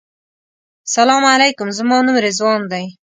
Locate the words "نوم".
2.05-2.15